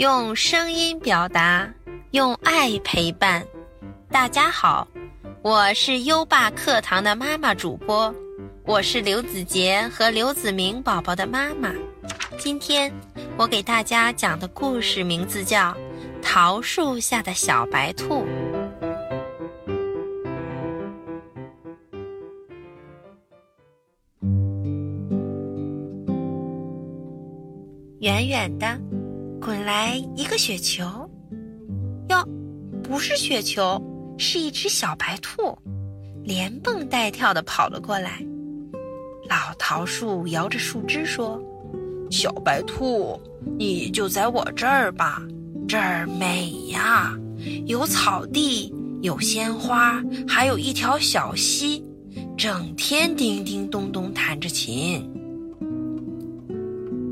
[0.00, 1.70] 用声音表达，
[2.12, 3.44] 用爱陪伴。
[4.10, 4.88] 大家好，
[5.42, 8.14] 我是优爸课堂的妈妈主播，
[8.64, 11.70] 我是刘子杰和刘子明宝宝的妈妈。
[12.38, 12.90] 今天
[13.36, 15.70] 我给大家讲的故事名字叫
[16.22, 18.24] 《桃树下的小白兔》。
[28.00, 28.80] 远远的，
[29.40, 30.84] 滚来一个雪球。
[32.10, 32.22] 哟，
[32.82, 33.80] 不是雪球，
[34.18, 35.56] 是一只小白兔，
[36.22, 38.22] 连蹦带跳的跑了过来。
[39.28, 41.40] 老桃树摇着树枝说
[42.10, 43.18] ：“小白兔，
[43.58, 45.22] 你就在我这儿吧，
[45.66, 47.16] 这儿美呀，
[47.66, 51.82] 有草地，有鲜花，还有一条小溪，
[52.36, 55.08] 整天叮叮咚咚弹着琴。”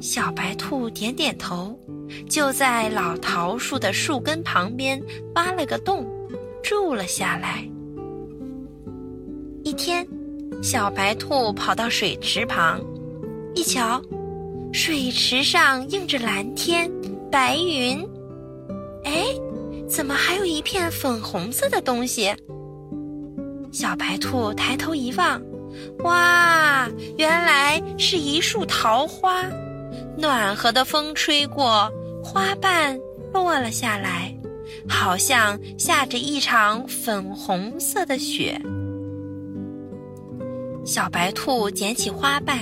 [0.00, 1.78] 小白兔点点头，
[2.28, 5.00] 就在老桃树的树根旁边
[5.34, 6.06] 挖了个洞，
[6.62, 7.68] 住了下来。
[9.64, 10.06] 一天，
[10.62, 12.80] 小白兔跑到水池旁，
[13.54, 14.02] 一瞧，
[14.72, 16.90] 水池上映着蓝天、
[17.30, 18.04] 白云。
[19.04, 19.26] 哎，
[19.88, 22.34] 怎么还有一片粉红色的东西？
[23.72, 25.40] 小白兔抬头一望，
[26.04, 29.42] 哇，原来是一束桃花。
[30.18, 31.90] 暖和的风吹过，
[32.22, 32.98] 花瓣
[33.32, 34.34] 落了下来，
[34.88, 38.60] 好像下着一场粉红色的雪。
[40.84, 42.58] 小白兔捡起花瓣，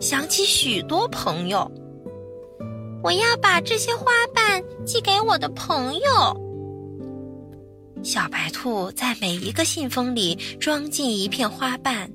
[0.00, 1.70] 想起许多朋友。
[3.02, 6.00] 我要把这些花瓣寄给我的朋友。
[8.02, 12.10] 小白兔在每一个信封里装进一片花瓣，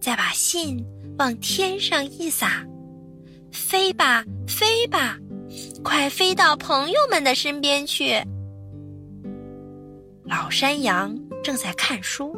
[0.00, 0.84] 再把信
[1.18, 2.64] 往天上一撒。
[3.52, 5.18] 飞吧，飞吧，
[5.84, 8.14] 快飞到朋友们的身边去。
[10.24, 12.36] 老山羊正在看书，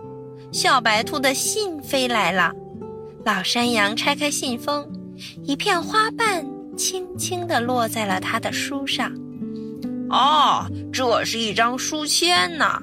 [0.53, 2.53] 小白兔的信飞来了。
[3.25, 4.87] 老山羊拆开信封，
[5.43, 6.44] 一片花瓣
[6.77, 9.12] 轻轻地落在了他的书上。
[10.10, 12.83] 哦，这是一张书签呐！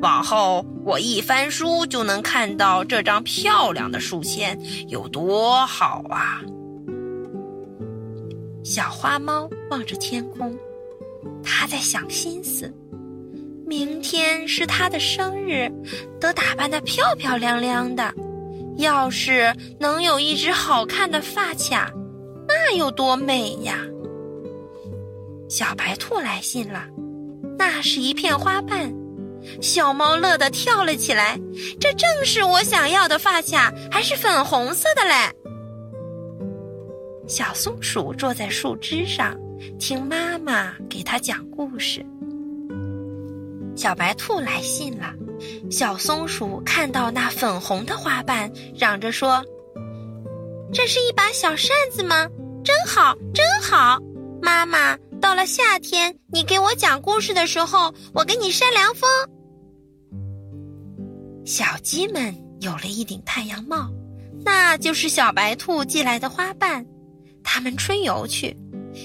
[0.00, 4.58] 往后我一翻书就能看到这张漂亮的书签，
[4.88, 6.40] 有多好啊！
[8.64, 10.56] 小花猫望着天空，
[11.42, 12.72] 它在想心思。
[13.66, 15.70] 明天是它的生日，
[16.20, 18.12] 得打扮的漂漂亮亮的。
[18.78, 21.92] 要是能有一只好看的发卡，
[22.46, 23.78] 那有多美呀！
[25.48, 26.86] 小白兔来信了，
[27.58, 28.92] 那是一片花瓣。
[29.60, 31.38] 小猫乐得跳了起来，
[31.80, 35.14] 这正是我想要的发卡，还是粉红色的嘞！
[37.28, 39.38] 小松鼠坐在树枝上，
[39.78, 42.04] 听妈妈给它讲故事。
[43.76, 45.14] 小白兔来信了，
[45.70, 49.42] 小松鼠看到那粉红的花瓣，嚷着说
[50.74, 52.26] ：“这是一把小扇子吗？
[52.64, 53.98] 真好，真好！
[54.42, 59.08] 妈妈，到了夏天，你给我讲故事的时候，我给你扇凉风。”
[61.46, 63.88] 小鸡们有了一顶太阳帽，
[64.44, 66.84] 那就是小白兔寄来的花瓣。
[67.54, 68.56] 他们春游去，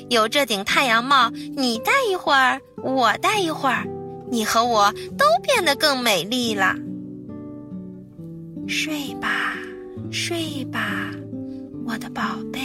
[0.10, 3.86] 有这顶太阳帽，你戴一会儿，我戴一会儿，
[4.32, 6.74] 你和我都变得更美丽了。
[8.66, 9.58] 睡吧，
[10.14, 11.12] 睡吧，
[11.86, 12.62] 我的宝贝，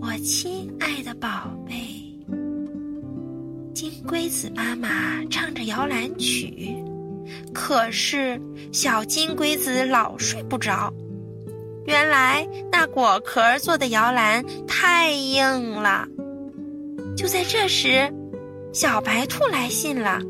[0.00, 1.76] 我亲爱的宝贝。
[3.72, 6.74] 金龟子妈妈唱着摇篮曲，
[7.52, 8.40] 可是
[8.72, 10.92] 小金龟子老睡不着。
[11.86, 16.06] 原来那果壳做的摇篮太硬了。
[17.16, 18.12] 就在这时，
[18.72, 20.20] 小白兔来信了。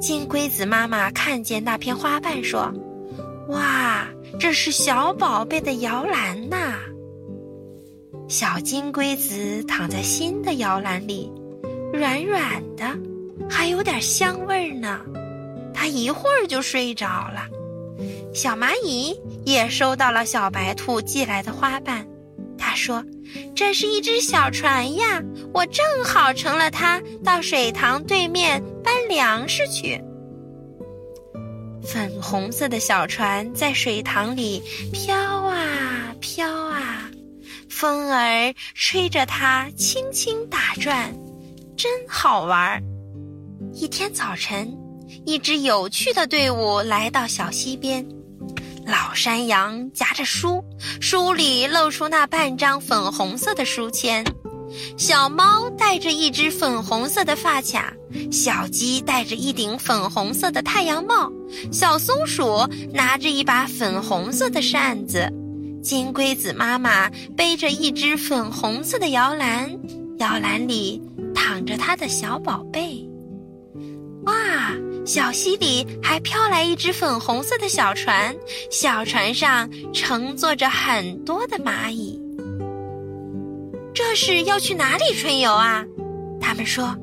[0.00, 2.72] 金龟子妈妈看见那片花瓣，说
[3.50, 4.06] ：“哇，
[4.38, 6.78] 这是小宝贝的摇篮呐！”
[8.28, 11.30] 小金龟子躺在新的摇篮里，
[11.92, 12.84] 软软的，
[13.50, 15.00] 还有点香味儿呢。
[15.74, 17.48] 它一会儿就睡着了。
[18.34, 22.06] 小蚂蚁也收到了小白兔寄来的花瓣，
[22.58, 23.04] 他说
[23.54, 25.22] ：“这是一只小船呀，
[25.52, 30.00] 我正好乘了它到水塘对面搬粮食去。”
[31.84, 34.62] 粉红色的小船在水塘里
[34.92, 37.10] 飘啊飘啊，
[37.68, 41.12] 风儿吹着它轻轻打转，
[41.76, 42.80] 真好玩儿。
[43.74, 44.72] 一天早晨，
[45.24, 48.06] 一支有趣的队伍来到小溪边。
[48.84, 50.62] 老山羊夹着书，
[51.00, 54.24] 书里露出那半张粉红色的书签。
[54.96, 57.92] 小猫戴着一只粉红色的发卡，
[58.30, 61.30] 小鸡戴着一顶粉红色的太阳帽，
[61.70, 65.30] 小松鼠拿着一把粉红色的扇子，
[65.82, 69.70] 金龟子妈妈背着一只粉红色的摇篮，
[70.18, 71.00] 摇篮里
[71.34, 73.01] 躺着它的小宝贝。
[75.12, 78.34] 小溪里还飘来一只粉红色的小船，
[78.70, 82.18] 小船上乘坐着很多的蚂蚁。
[83.92, 85.84] 这是要去哪里春游啊？
[86.40, 86.96] 他们说：“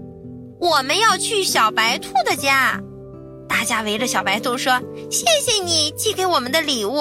[0.60, 2.82] 我们要去小白兔的家。”
[3.48, 4.82] 大家围着小白兔说
[5.12, 7.00] ：“谢谢你寄给我们的礼物。”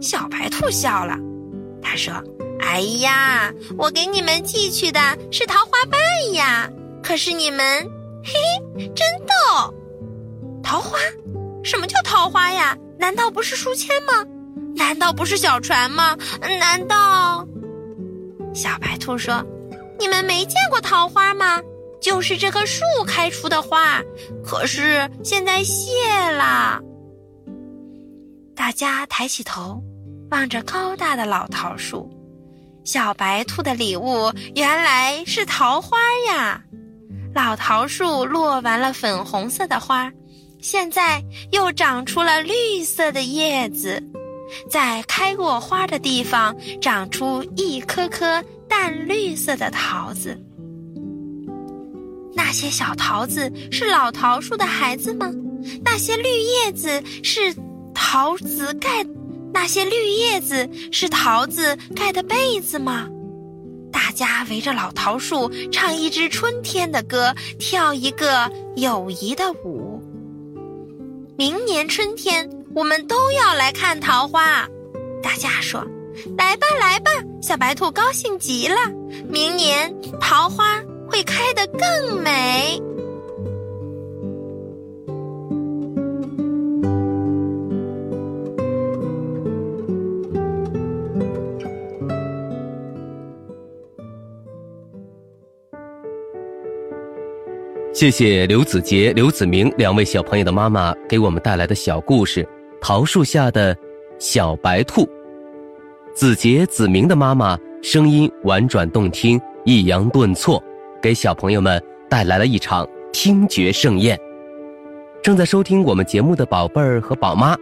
[0.00, 1.18] 小白兔笑了，
[1.82, 2.14] 他说
[2.62, 5.00] ：“哎呀，我给你们寄去的
[5.32, 6.00] 是桃花瓣
[6.34, 6.70] 呀，
[7.02, 7.84] 可是你们，
[8.26, 9.72] 嘿，真逗！
[10.60, 10.98] 桃花？
[11.62, 12.76] 什么叫桃花呀？
[12.98, 14.26] 难道不是书签吗？
[14.74, 16.16] 难道不是小船吗？
[16.58, 17.46] 难道？”
[18.52, 19.44] 小白兔说
[20.00, 21.62] ：“你们没见过桃花吗？
[22.00, 24.02] 就是这棵树开出的花，
[24.44, 25.92] 可是现在谢
[26.32, 26.80] 了。”
[28.56, 29.80] 大家抬起头，
[30.30, 32.10] 望着高大的老桃树。
[32.84, 35.98] 小白兔的礼物原来是桃花
[36.28, 36.62] 呀！
[37.36, 40.10] 老桃树落完了粉红色的花，
[40.58, 41.22] 现在
[41.52, 44.02] 又长出了绿色的叶子。
[44.70, 50.40] 在开过花的地方长出一颗颗淡绿色的桃子。
[52.34, 55.30] 那些小桃子是老桃树的孩子吗？
[55.84, 57.54] 那些绿叶子是
[57.94, 59.04] 桃子盖，
[59.52, 63.06] 那些绿叶子是桃子盖的被子吗？
[64.16, 70.02] 家围着老桃树唱一支春天的歌，跳一个友谊的舞。
[71.36, 72.50] 明年春天。
[72.74, 74.68] 我们都要来看桃花，
[75.22, 75.82] 大家说
[76.36, 77.10] ：“来吧，来吧！”
[77.40, 78.76] 小白兔高兴极了，
[79.30, 79.90] 明年
[80.20, 80.78] 桃花
[81.10, 82.78] 会开得更美。
[97.96, 102.46] 谢谢刘子杰、刘子明两位小朋友的妈妈给我们带来的小故事。
[102.78, 103.74] 桃树下的
[104.18, 105.08] 小白兔，
[106.14, 110.62] 子杰、子明的妈妈声音婉转动听，抑扬顿挫，
[111.00, 114.20] 给小朋友们带来了一场听觉盛宴。
[115.22, 117.56] 正在收听我们节目的宝贝儿和宝妈，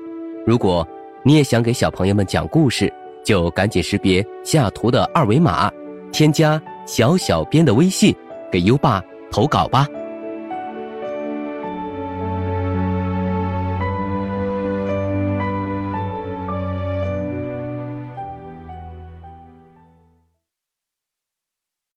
[0.45, 0.85] 如果
[1.23, 2.93] 你也想给小朋友们讲故事，
[3.25, 5.71] 就赶紧识别下图的二维码，
[6.11, 8.13] 添加小小编的微信，
[8.51, 9.01] 给优爸
[9.31, 9.87] 投稿吧。